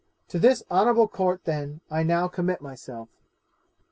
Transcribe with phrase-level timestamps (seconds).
[0.29, 3.07] 'To this honourable Court, then, I now commit myself.